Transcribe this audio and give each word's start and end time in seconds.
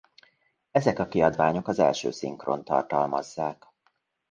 Ezek 0.71 0.99
a 0.99 1.07
kiadványok 1.07 1.67
az 1.67 1.79
első 1.79 2.11
szinkront 2.11 2.65
tartalmazzák. 2.65 3.67